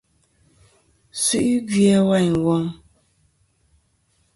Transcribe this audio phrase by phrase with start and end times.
[1.23, 2.65] Su'i gvi a wayn wom.